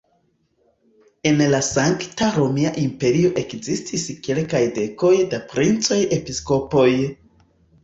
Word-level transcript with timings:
En 1.31 1.43
la 1.51 1.59
Sankta 1.67 2.29
Romia 2.37 2.71
Imperio 2.85 3.31
ekzistis 3.43 4.07
kelkaj 4.29 4.63
dekoj 4.81 5.15
da 5.37 5.43
princoj-episkopoj. 5.55 6.91